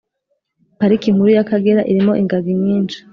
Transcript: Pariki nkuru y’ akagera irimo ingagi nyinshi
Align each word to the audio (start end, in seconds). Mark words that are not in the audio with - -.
Pariki 0.79 1.07
nkuru 1.13 1.29
y’ 1.35 1.39
akagera 1.43 1.81
irimo 1.91 2.13
ingagi 2.21 2.53
nyinshi 2.63 2.99